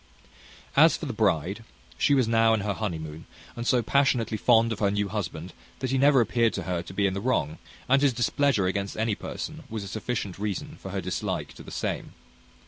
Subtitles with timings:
[0.75, 1.63] As for the bride,
[1.95, 5.91] she was now in her honeymoon, and so passionately fond of her new husband that
[5.91, 9.13] he never appeared to her to be in the wrong; and his displeasure against any
[9.13, 12.15] person was a sufficient reason for her dislike to the same.